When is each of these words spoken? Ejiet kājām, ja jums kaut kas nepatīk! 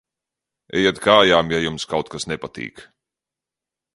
Ejiet 0.79 1.01
kājām, 1.07 1.51
ja 1.55 1.59
jums 1.67 1.85
kaut 1.93 2.11
kas 2.15 2.27
nepatīk! 2.33 2.85